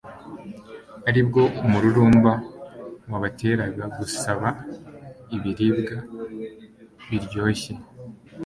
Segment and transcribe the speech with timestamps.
[1.09, 2.31] ari bwo umururumba
[3.11, 4.47] wabateraga gusaba
[5.35, 5.97] ibiribwa
[7.07, 7.73] biryoshye